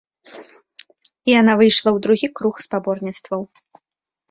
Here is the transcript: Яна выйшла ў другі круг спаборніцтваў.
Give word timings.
Яна 1.39 1.53
выйшла 1.59 1.85
ў 1.93 1.97
другі 2.07 2.27
круг 2.41 2.55
спаборніцтваў. 2.67 3.41